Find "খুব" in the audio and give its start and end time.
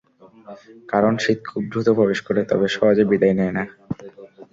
1.45-1.63